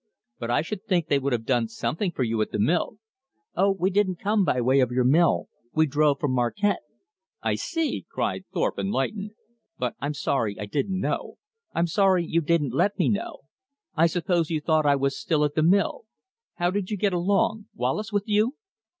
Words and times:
"But 0.39 0.49
I 0.49 0.63
should 0.63 0.83
think 0.87 1.05
they 1.09 1.19
would 1.19 1.31
have 1.31 1.45
done 1.45 1.67
something 1.67 2.09
for 2.09 2.23
you 2.23 2.41
at 2.41 2.51
the 2.51 2.57
mill" 2.57 2.97
"Oh, 3.55 3.69
we 3.69 3.91
didn't 3.91 4.15
come 4.19 4.43
by 4.43 4.59
way 4.59 4.79
of 4.79 4.91
your 4.91 5.03
mill. 5.03 5.47
We 5.75 5.85
drove 5.85 6.19
from 6.19 6.31
Marquette." 6.33 6.81
"I 7.43 7.53
see," 7.53 8.07
cried 8.09 8.45
Thorpe, 8.51 8.79
enlightened. 8.79 9.33
"But 9.77 9.93
I'm 9.99 10.15
sorry 10.15 10.59
I 10.59 10.65
didn't 10.65 10.99
know. 10.99 11.37
I'm 11.75 11.85
sorry 11.85 12.25
you 12.25 12.41
didn't 12.41 12.73
let 12.73 12.97
me 12.97 13.09
know. 13.09 13.41
I 13.95 14.07
suppose 14.07 14.49
you 14.49 14.59
thought 14.59 14.87
I 14.87 14.95
was 14.95 15.19
still 15.19 15.45
at 15.45 15.53
the 15.53 15.61
mill. 15.61 16.05
How 16.55 16.71
did 16.71 16.89
you 16.89 16.97
get 16.97 17.13
along? 17.13 17.67
Is 17.71 17.77
Wallace 17.77 18.11
with 18.11 18.23
you?" 18.27 18.55